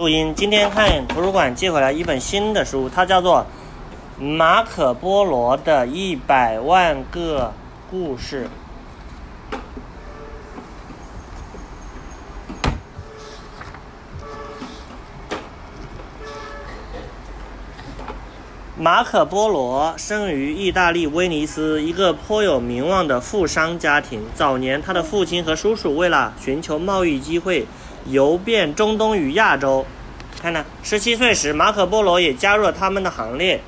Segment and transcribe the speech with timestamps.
[0.00, 0.34] 录音。
[0.34, 3.44] 今天看图书馆借回来一本新的书，它叫做
[4.24, 7.52] 《马可波罗的一百万个
[7.90, 8.46] 故事》。
[18.78, 24.24] 马可波罗生于意大利威尼斯一个颇有名望的富商家庭。
[24.34, 27.66] 早年，他的父亲和叔叔为了寻求贸易机会，
[28.06, 29.84] 游遍中东与亚洲。
[30.40, 33.60] 看呢，十七岁时，马可波罗也加入了他们的行列。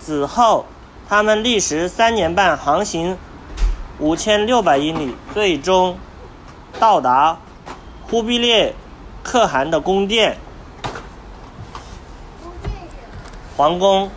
[0.00, 0.66] 此后，
[1.08, 3.18] 他们历时三年半，航行
[3.98, 5.98] 五千六百英里，最终
[6.78, 7.38] 到达
[8.08, 8.74] 忽必烈
[9.22, 10.38] 可汗的宫殿
[13.56, 14.08] 皇宫。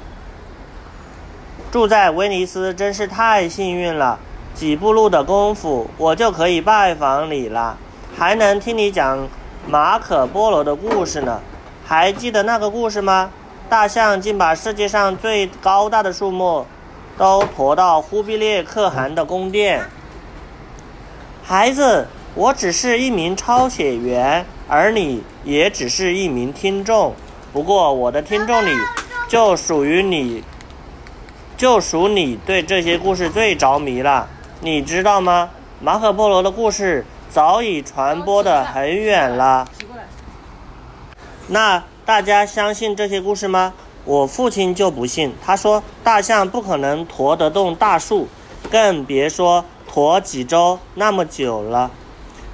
[1.71, 4.19] 住在威尼斯真是太幸运了，
[4.53, 7.77] 几步路的功夫，我就可以拜访你了，
[8.17, 9.27] 还能听你讲
[9.67, 11.39] 马可波罗的故事呢。
[11.85, 13.31] 还记得那个故事吗？
[13.69, 16.65] 大象竟把世界上最高大的树木
[17.17, 19.85] 都驮到忽必烈可汗的宫殿。
[21.43, 27.13] 孩子，我只是一名抄写员，而你也只是一名听众。
[27.51, 28.71] 不过我的听众里，
[29.27, 30.43] 就属于你。
[31.57, 34.27] 就属你对这些故事最着迷了，
[34.61, 35.49] 你知道吗？
[35.79, 39.65] 马可波罗的故事早已传播的很远了。
[41.47, 43.73] 那大家相信这些故事吗？
[44.03, 48.27] 我父亲就不信，他说大象不可能驮得动大树，
[48.69, 51.89] 更别说驮几周那么久了。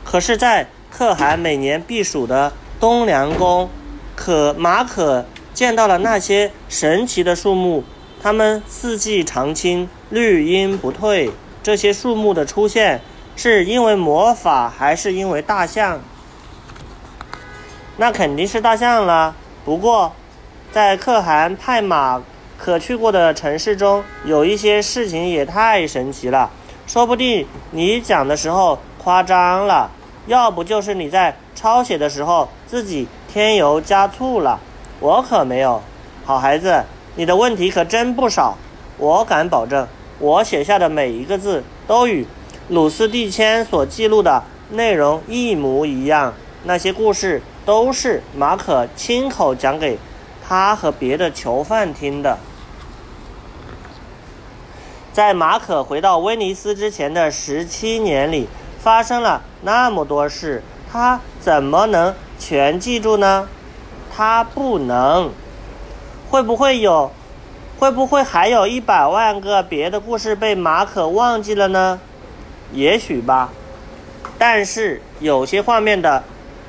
[0.04, 3.70] 可是，在可汗每年避暑的东凉宫，
[4.16, 7.84] 可马可见到了那些神奇的树木。
[8.22, 11.32] 它们四季常青，绿荫不退。
[11.64, 13.02] 这些树木的出现，
[13.38, 16.02] 是因为魔法，还是因为大象？
[17.98, 19.36] 那肯定是大象了。
[19.64, 20.12] 不过，
[20.72, 22.20] 在可汗派马
[22.58, 26.50] 可去过的城市中，有一些事情也太神奇了。
[26.88, 29.92] 说不定你讲的时候夸张了，
[30.26, 34.60] 要不就是你在抄写的时候自己添油加醋了。
[35.00, 35.80] 我可没有，
[36.26, 36.84] 好孩子。
[37.16, 38.58] 你的问题可真不少，
[38.98, 39.88] 我敢保证，
[40.18, 42.26] 我写下的每一个字都与
[42.70, 46.34] 鲁斯蒂谦所记录的内容一模一样。
[46.64, 49.98] 那些故事都是马可亲口讲给
[50.46, 52.38] 他和别的囚犯听的。
[55.14, 60.62] 在马可回到威尼斯之前的十七年里，发生了那么多事，
[60.92, 63.48] 他怎么能全记住呢？
[64.14, 65.32] 他不能。
[66.30, 67.10] 会不会有？
[67.80, 72.00] 会不会还有一百万个别的故事被马可忘记了呢？
[72.74, 73.52] 也许吧。
[74.38, 76.24] 但是有些画面的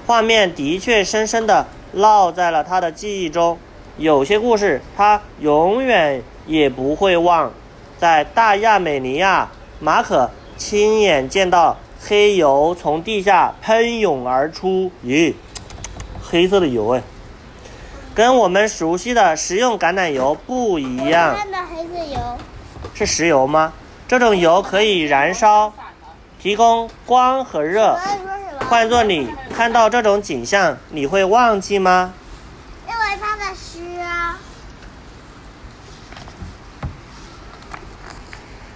[0.07, 1.67] 画面的确深深的
[1.97, 3.59] 烙在了他的记忆中。
[3.99, 7.53] 有些故事他永远也不会忘。
[7.99, 9.49] 在大亚美尼亚，
[9.81, 14.91] 马可亲眼见到黑油从地下喷涌而出。
[15.05, 15.35] 咦，
[16.23, 17.03] 黑色的油哎！
[18.15, 21.35] 跟我们熟悉的食用橄榄油不一样。
[21.35, 22.39] 看到黑色油，
[22.95, 23.73] 是石油吗？
[24.07, 25.73] 这种油可以燃烧，
[26.41, 27.99] 提供光和热。
[28.69, 32.12] 换做你看到这种景象，你会忘记吗？
[32.87, 34.38] 因为他的诗啊。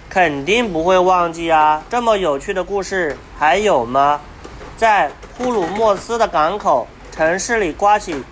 [0.09, 1.83] 肯定不会忘记啊！
[1.89, 4.21] 这么有趣的故事还有吗？
[4.77, 8.23] 在呼鲁莫斯的港口，城市里刮起。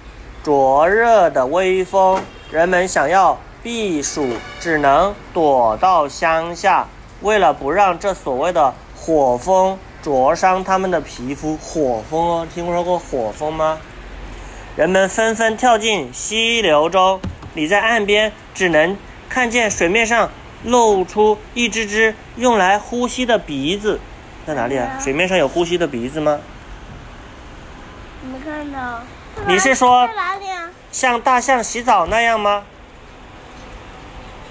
[0.43, 2.19] 灼热的微风，
[2.49, 4.27] 人们想要避暑，
[4.59, 6.87] 只能躲到乡下。
[7.21, 8.73] 为了不让这所谓的
[9.03, 13.79] 火风灼伤他们的皮肤，火风哦，听说过火风吗？
[14.75, 17.19] 人们纷纷跳进溪流中。
[17.55, 18.95] 你在岸边只能
[19.27, 20.29] 看见水面上
[20.65, 23.99] 露出一只只用来呼吸的鼻子，
[24.45, 24.99] 在哪里啊？
[25.01, 26.39] 水面上有呼吸的鼻子吗？
[28.21, 29.01] 没看到。
[29.47, 30.07] 你是说？
[30.91, 32.65] 像大象洗澡那样吗？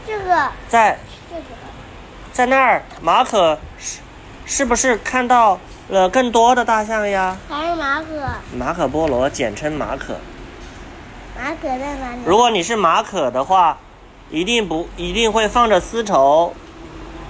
[0.05, 0.99] 这个在
[1.31, 1.43] 这个
[2.33, 3.57] 在那儿，马可
[4.51, 5.61] 是是不是看到
[5.91, 7.39] 了更多的大象呀？
[7.49, 8.07] 还是马可？
[8.59, 10.17] 马可波罗，简称马可。
[11.39, 12.23] 马可在哪里？
[12.27, 13.79] 如果你是马可的话，
[14.29, 16.53] 一定不一定会放着丝绸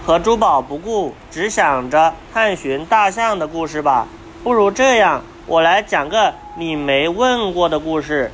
[0.06, 4.08] 和珠宝不顾，只想着探寻大象的故事吧？
[4.43, 6.32] 不如这样，我来讲个。
[6.56, 8.32] 你没问过的故事，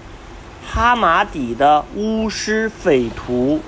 [0.65, 3.61] 哈马底的巫师匪徒。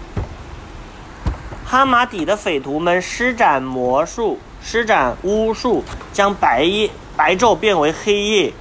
[1.66, 8.52] 哈马底的匪徒们施展魔术，施展巫术，将白夜白昼变为黑夜，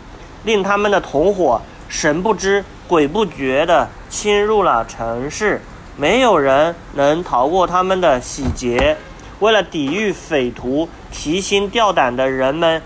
[0.44, 5.62] 令他们的同伙神不知鬼不觉地侵入了城市，
[5.96, 8.98] 没有人能逃过他们的洗劫。
[9.40, 12.82] 为了抵御匪徒，提心吊胆的人们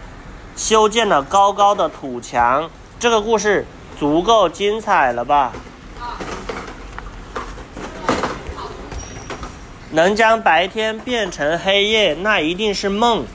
[0.56, 2.70] 修建了高高的土墙。
[3.00, 3.66] 这个故事
[4.00, 5.54] 足够精彩了吧？
[9.92, 13.26] 能将白天变成黑夜，那一定是梦，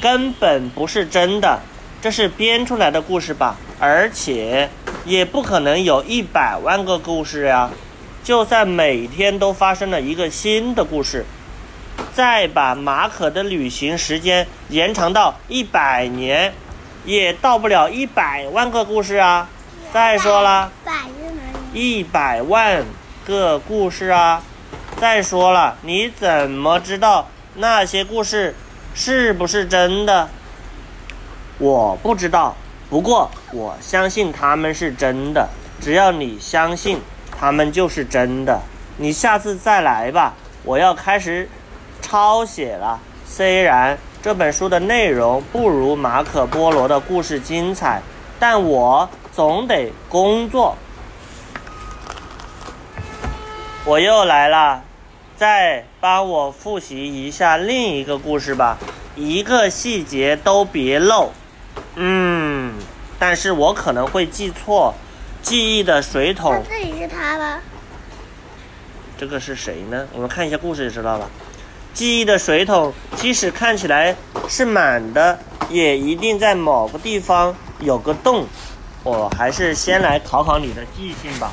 [0.00, 1.60] 根本不是真的。
[2.00, 3.56] 这是编出来的故事吧？
[3.78, 4.70] 而且
[5.04, 7.70] 也不可能有一百万个故事呀。
[8.24, 11.24] 就算每天都发生了一个新的故事。
[12.14, 16.54] 再把马可的旅行时间延长到一百年，
[17.04, 19.48] 也到不了一百万个故事啊！
[19.92, 20.72] 再说了，
[21.74, 22.84] 一百万
[23.26, 24.42] 个故事啊！
[25.00, 28.54] 再说了，你怎么知道那些故事
[28.94, 30.28] 是不是真的？
[31.56, 32.54] 我不知道，
[32.90, 35.48] 不过我相信他们是真的。
[35.80, 37.00] 只要你相信，
[37.30, 38.60] 他们就是真的。
[38.98, 41.48] 你下次再来吧，我要开始。
[42.02, 48.02] 抄写了，虽然这本书的内容不如马可波罗的故事精彩，
[48.38, 50.76] 但我总得工作。
[53.84, 54.82] 我又来了，
[55.40, 58.76] 再帮我复习一下另一个故事吧，
[59.16, 61.32] 一个细节都别漏。
[61.94, 62.74] 嗯，
[63.18, 64.94] 但是我可能会记错。
[65.40, 66.62] 记忆的水桶。
[66.68, 67.58] 这里是他吗？
[69.16, 70.06] 这个是谁呢？
[70.12, 71.30] 我们看一下故事就知道了。
[71.94, 74.14] 记忆的水桶，即使看起来
[74.46, 75.38] 是满的，
[75.70, 78.46] 也一定在某个地方有个洞。
[79.02, 81.50] 我还是先来考考你的记性吧。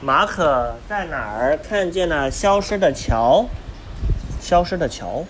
[0.00, 3.46] 马可在哪儿看见了消失的桥？
[4.40, 5.24] 消失的桥，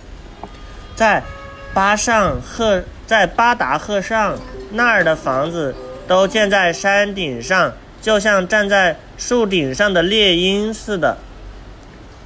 [0.94, 1.22] 在
[1.72, 4.36] 巴上赫，在巴达赫上
[4.72, 5.74] 那儿的房子
[6.08, 7.72] 都建在山顶上，
[8.02, 11.16] 就像站在树顶上的猎鹰似的。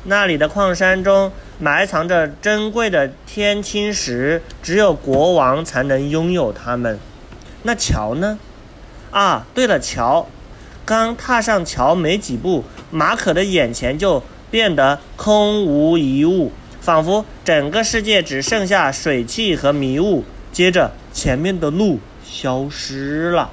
[0.04, 6.98] 那里的矿山中埋藏着珍贵的天青石，只有国王才能拥有它们。
[7.62, 8.38] 那桥呢？
[9.10, 10.26] 啊，对了，桥。
[10.90, 14.20] 刚踏上桥没几步，马可的眼前就
[14.50, 16.50] 变得空无一物，
[16.80, 20.24] 仿佛整个世界只剩下水汽和迷雾。
[20.50, 23.50] 接着，前面的路消失了。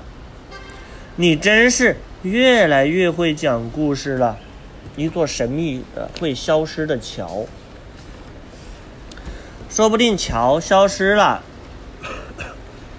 [1.17, 4.39] 你真是越来越会讲故事了。
[4.95, 7.45] 一座神秘的会消失的桥，
[9.69, 11.43] 说不定桥消失了，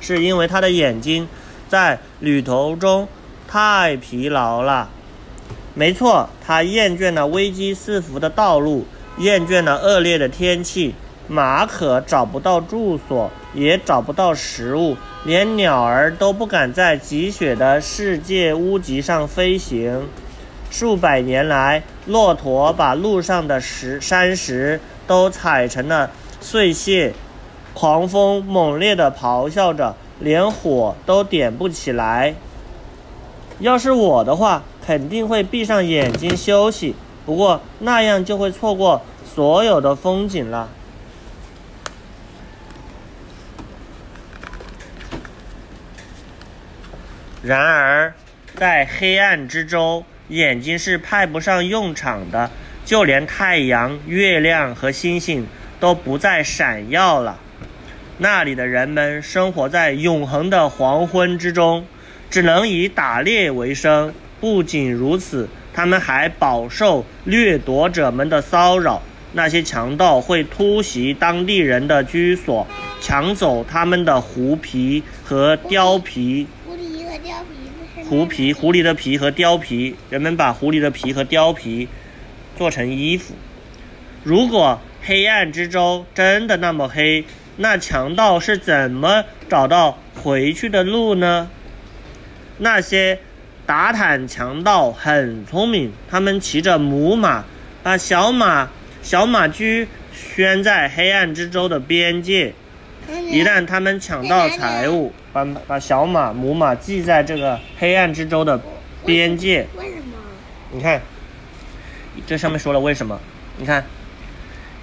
[0.00, 1.26] 是因为他的眼睛
[1.68, 3.08] 在旅途中
[3.48, 4.90] 太疲劳了。
[5.74, 8.84] 没错，他厌倦了危机四伏的道路，
[9.16, 10.94] 厌倦了恶劣的天气。
[11.30, 20.08] 马可找不到住所，也找不到食物，连鸟儿都不敢在积雪的世界屋脊上飞行。
[20.70, 26.10] 数百年来，骆驼把路上的石山石都踩成了
[26.40, 27.12] 碎屑，
[27.74, 32.34] 狂风猛烈地咆哮着，连火都点不起来。
[33.60, 36.94] 要是我的话，肯定会闭上眼睛休息，
[37.26, 40.68] 不过那样就会错过所有的风景了。
[47.42, 48.14] 然而，
[48.54, 50.04] 在黑暗之中。
[50.28, 52.50] 眼睛是派不上用场的，
[52.84, 55.46] 就连太阳、月亮和星星
[55.80, 57.38] 都不再闪耀了。
[58.18, 61.86] 那里的人们生活在永恒的黄昏之中，
[62.30, 64.12] 只能以打猎为生。
[64.40, 69.02] 不仅如此，他们还饱受掠夺者们的骚扰。
[69.32, 72.66] 那些强盗会突袭当地人的居所，
[73.00, 76.46] 抢走他们的狐皮和貂皮。
[78.08, 81.88] 狐皮，狐狸的皮和貂皮，人们把狐狸的皮和貂皮
[82.56, 83.34] 做成衣服。
[84.24, 87.24] 如果黑暗之中真的那么黑，
[87.56, 91.50] 那强盗是怎么找到回去的路呢？
[92.58, 93.18] 那些
[93.66, 97.44] 打坦强盗很聪明，他们骑着母马，
[97.82, 98.68] 把小马
[99.02, 102.54] 小马驹拴在黑暗之中的边界。
[103.30, 108.60] 一旦他们抢到财物，把把小马、母马系在这个黑暗之中的
[109.06, 109.66] 边界。
[109.76, 110.16] 为什么？
[110.72, 111.00] 你看，
[112.26, 113.18] 这上面说了为什么？
[113.56, 113.84] 你看，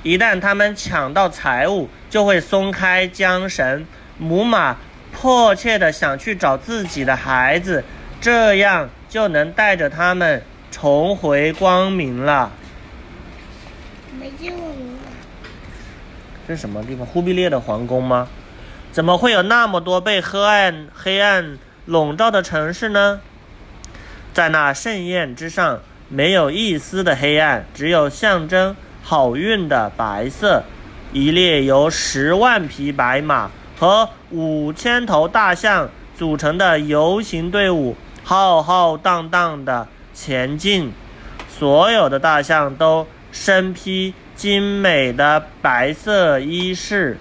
[0.02, 3.86] 一旦他们抢到财物，就会松开缰绳，
[4.18, 4.78] 母马
[5.16, 7.84] 迫切的想去找自己的孩子，
[8.20, 12.52] 这样就能带着他们重回光明了。
[14.20, 14.62] 没见过。
[16.48, 17.06] 这是什么地方？
[17.08, 18.28] 忽必烈的皇宫吗？
[18.92, 23.20] 怎么会有那么多被黑暗黑暗笼罩的城市呢？
[24.34, 30.64] 在那盛宴之上，没有一丝的黑暗，只有象征好运的白色。
[31.14, 40.92] 一列由十万匹白马和五千头大象组成的游行队伍，浩浩荡荡地前进。
[41.48, 47.18] 所有的大象都身披精美的白色衣饰，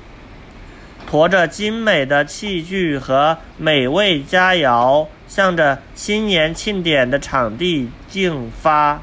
[1.07, 9.03] 驮着精美的器具和美味佳肴，向着新年庆典的场地进发。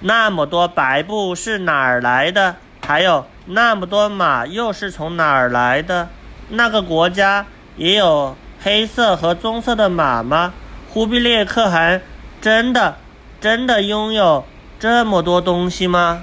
[0.00, 2.56] 那么多白布是哪儿来的？
[2.84, 6.08] 还有那么多马又是从哪儿来的？
[6.50, 7.44] 那个国家
[7.76, 10.54] 也有黑色和棕色的马吗？
[10.90, 12.02] 忽必烈可汗
[12.40, 12.98] 真的
[13.40, 14.44] 真的拥有
[14.78, 16.22] 这么多东西吗？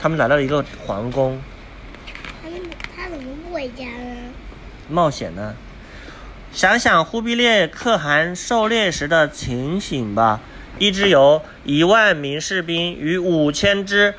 [0.00, 1.40] 他们来到一个皇宫，
[2.42, 2.60] 他们
[2.96, 4.32] 他怎么不回家呢？
[4.88, 5.54] 冒险呢？
[6.52, 10.40] 想想忽必烈可汗狩猎时的情形吧，
[10.78, 14.14] 一支由一万名士兵与五千只。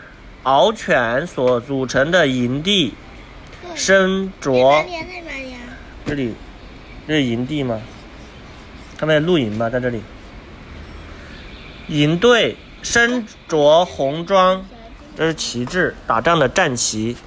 [0.46, 2.94] 獒犬所组成的营地，
[3.74, 4.86] 身着
[6.06, 6.36] 这里，
[7.08, 7.82] 这是营地吗？
[8.96, 9.72] 他们在露营吗？
[9.72, 10.04] 在这里，
[11.88, 14.64] 营队身着红装，
[15.18, 17.18] 这是旗帜，打仗的战旗。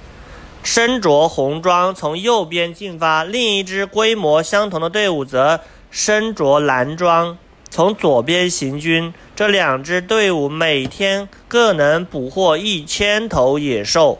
[0.63, 5.59] 身着红装从右边进发，另一支规模相同的队伍则
[5.91, 7.37] 身着蓝装。
[7.71, 14.19] 从左边行军，这两支队伍每天各能捕获一千头野兽。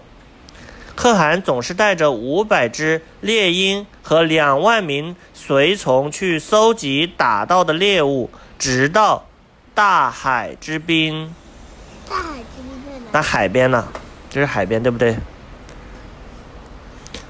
[0.96, 9.26] 可汗总是带着五百只猎鹰和两万名随从去搜集打到的猎物，直到
[9.74, 11.34] 大海之滨。
[12.08, 13.06] 大海之滨在哪？
[13.14, 13.88] 那海边呢？
[14.30, 15.18] 这是海边，对不对？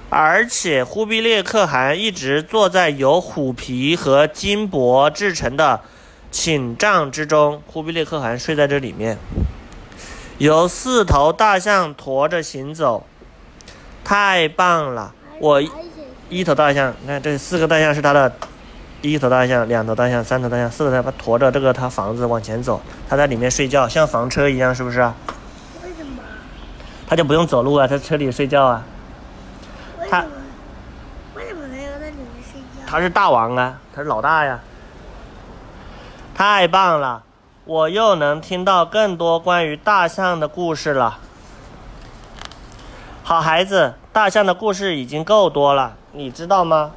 [0.09, 5.81] 而且忽必烈可汗一直坐在由虎皮和金箔制成的。
[6.31, 9.17] 寝帐之中，忽必烈可汗睡在这里面，
[10.37, 13.05] 由四头大象驮着行走，
[14.03, 15.13] 太棒了！
[15.39, 15.61] 我
[16.29, 18.31] 一头大象，你看这四个大象是他的，
[19.01, 24.99] 第一头大象、两头大象、三头大象、四头大象，驮着这个他房子往前走，他在里面睡觉，像房车一样，是不是？
[24.99, 26.21] 为什么？
[27.07, 28.83] 他就不用走路啊，在车里睡觉啊。
[30.09, 30.25] 他
[31.35, 32.85] 为什么他要在里面睡觉？
[32.85, 34.59] 他是大王啊，他是老大呀。
[36.39, 37.23] 太棒了！
[37.65, 41.19] 我又能听到更多关于大象的故事了。
[43.21, 46.91] 好孩子，大象的故事已经够多了，你知道吗？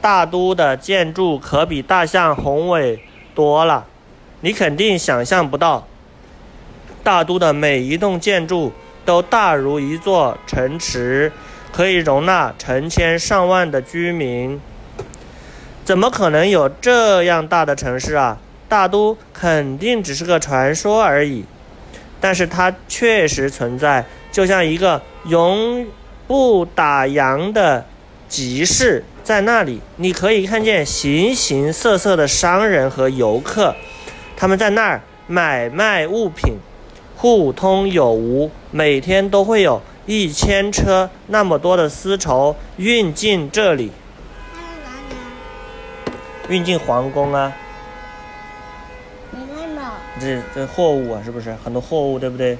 [0.00, 3.02] 大都的建筑可比大象宏伟
[3.34, 3.86] 多了。
[4.42, 5.88] 你肯定想象不到，
[7.02, 8.72] 大都的每一栋建筑
[9.04, 11.32] 都大如一座城池，
[11.72, 14.60] 可以容纳成千上万的居民。
[15.84, 18.38] 怎么可能有这样大的城市啊？
[18.70, 21.44] 大都肯定只是个传说而已，
[22.20, 25.84] 但是它确实存在，就像一个永
[26.28, 27.84] 不打烊的
[28.28, 33.74] 集市，在那里你可以看见形形色色的商人和游客，
[34.36, 36.54] 他们在那儿买卖物品，
[37.16, 38.52] 互通有无。
[38.70, 43.90] 每天都会有一千车那么多的丝绸运进这里，
[46.48, 47.52] 运进皇宫啊。
[50.20, 52.58] 这这货物啊，是不是很多货物，对不对？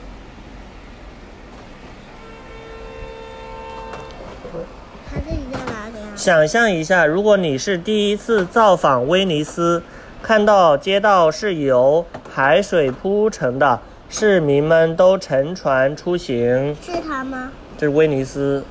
[6.17, 9.83] 想象一下，如果你是第一次造访威尼斯，
[10.23, 16.77] 看到街道是由海水铺成的，市民们都乘船出行。
[16.83, 17.51] 是它吗？
[17.79, 18.63] 这是威尼斯。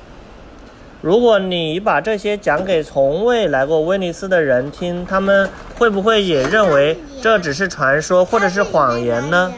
[1.02, 9.50] 如果你把这些讲给从未来过威尼斯的人听，他们会不会也认为这只是传说或者是谎言呢？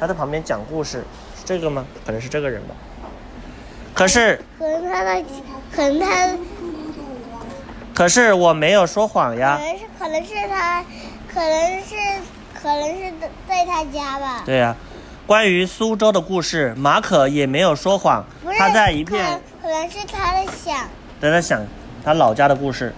[0.00, 1.04] 他在旁边讲故事，
[1.36, 1.84] 是这个吗？
[2.06, 2.74] 可能是这个人吧。
[3.92, 5.22] 可是，可能他的，
[5.70, 6.38] 可能他，
[7.94, 9.58] 可是我没有说谎呀。
[9.58, 10.84] 可能是，可能是他，
[11.34, 11.94] 可能是，
[12.54, 13.12] 可能是
[13.46, 14.42] 在他家吧。
[14.46, 14.74] 对呀，
[15.26, 18.24] 关于苏州的故事，马可也没有说谎。
[18.56, 19.38] 他在一片。
[19.66, 20.88] 可能是他在想，
[21.20, 21.60] 在他想
[22.04, 22.94] 他老家的故事。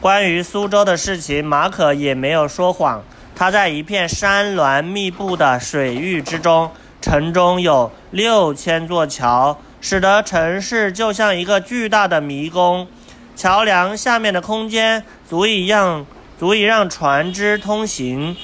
[0.00, 3.04] 关于苏州的事情，马可也没有说谎。
[3.34, 6.70] 他在一片山峦密布的水域之中，
[7.02, 12.88] 城中有六千座桥，使得城市就像一个巨大的迷宫。
[13.36, 16.06] 桥梁下面的空间足以让
[16.38, 18.34] 足以让船只通行，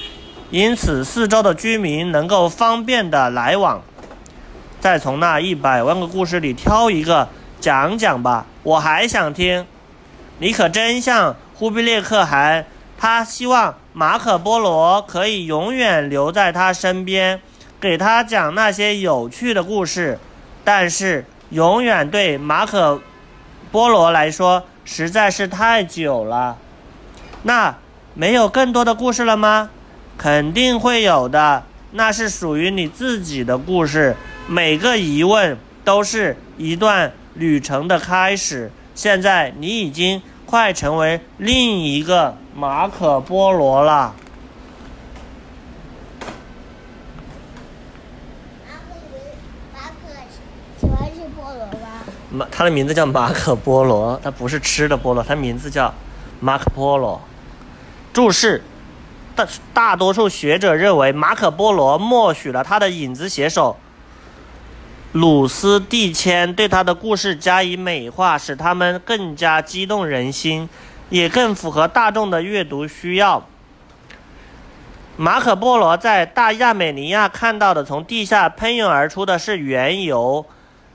[0.51, 3.81] 因此四周的居民能够方便的来往。
[4.83, 7.29] 再从那一百万个故事里挑一个
[7.61, 9.65] 讲讲吧，我还想听。
[10.39, 12.65] 你可真像忽必烈可汗，
[12.97, 17.39] 他希望马可波罗可以永远留在他身边，
[17.79, 20.19] 给他讲那些有趣的故事。
[20.65, 22.99] 但是，永远对马可
[23.71, 26.57] 波罗来说实在是太久了。
[27.43, 27.73] 那
[28.13, 29.69] 没有更多的故事了吗？
[30.17, 34.17] 肯定会有的，那是属于你自己的故事。
[34.47, 38.69] 每个疑问都是一段旅程的开始。
[38.93, 44.13] 现在你已经快成为另一个马可波罗了。
[49.73, 50.09] 马可
[50.79, 52.03] 喜欢吃菠萝吗？
[52.29, 55.91] 马，他的名字叫马可波罗，他不是吃的菠萝，他名字叫
[56.39, 57.19] 马可波罗。
[58.11, 58.61] 注释：
[59.35, 63.75] 大大多数学者认为马可波罗默许了他的影子写手
[65.13, 70.67] 鲁斯蒂谦对他的故事加以美化，使他们更加激动人心，
[71.09, 73.45] 也更符合大众的阅读需要。
[75.15, 80.43] 马可波罗在大亚美尼亚看到的从地下喷涌而出的是原油，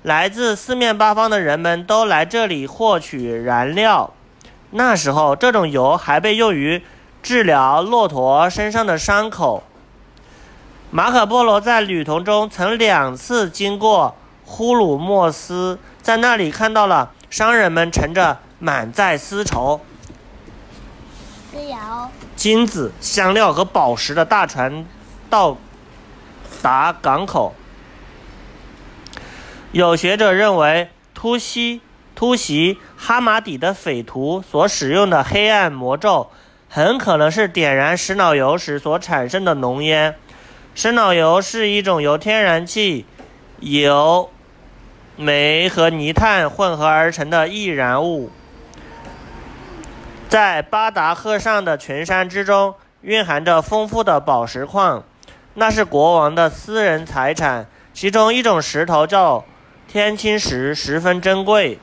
[0.03, 4.13] 来自四面八方的人们都来这里获取燃料。
[4.73, 6.83] 那时候，这种油还被用于
[7.23, 9.63] 治疗骆驼身上的伤口。
[10.91, 14.17] 马可波罗在旅途中曾两次经过
[14.47, 19.83] 呼鲁莫斯，在那里看到了商人们乘着满载丝绸。
[22.35, 24.87] 金子、香料和宝石的大船
[25.29, 25.59] 到
[26.63, 27.55] 达港口。
[29.73, 31.83] 有学者认为，突袭
[32.15, 36.31] 突袭哈马底的匪徒所使用的黑暗魔咒，
[36.71, 40.17] 很可能是点燃石脑油时所产生的浓烟。
[40.81, 43.05] 石脑油是一种由天然气、
[43.59, 44.31] 油、
[45.17, 48.31] 煤和泥炭混合而成的易燃物。
[50.29, 55.03] 在巴达赫上的群山之中，蕴含着丰富的宝石矿，
[55.55, 57.67] 那是国王的私人财产。
[57.93, 59.45] 其中一种石头叫
[59.89, 61.81] 天青石，十分珍贵。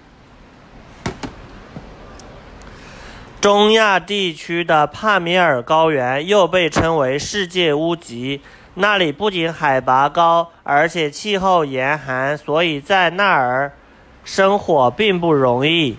[3.41, 8.41] 中亚地区的帕米尔高原又被称为世界屋脊，
[8.75, 13.71] 那里不仅海拔高，而且气候严寒，所以在那儿
[14.23, 15.97] 生活并不容易。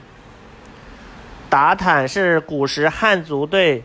[1.48, 3.82] 达坦是古时汉族对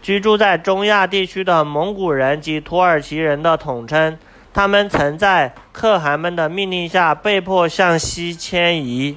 [0.00, 4.16] 居住在中亚地区的蒙古人及土耳其人的统称。
[4.52, 9.16] 他们曾在可汗们的命令下被迫向西迁移。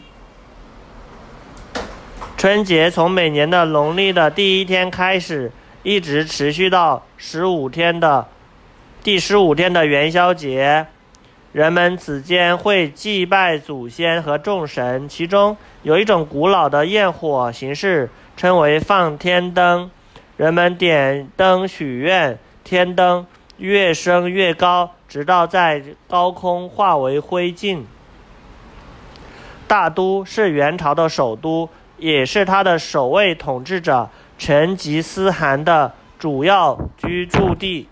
[2.38, 8.28] 春节从每年的农历的第一天开始，一直持续到十五天的
[9.04, 10.88] 第十五天的元宵节。
[11.52, 19.92] 人们此间会祭拜祖先和众神，其中有一种古老的焰火形式，称为放天灯。
[20.38, 27.82] 人们点灯许愿，天灯越升越高，直到在高空化为灰烬。
[29.68, 37.90] 大都是元朝的首都，也是他的首位统治者成吉思汗的主要居住地。